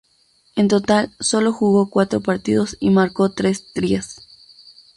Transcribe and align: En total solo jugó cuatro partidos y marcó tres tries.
En 0.55 0.67
total 0.67 1.11
solo 1.19 1.53
jugó 1.53 1.91
cuatro 1.91 2.21
partidos 2.21 2.75
y 2.79 2.89
marcó 2.89 3.33
tres 3.33 3.71
tries. 3.71 4.15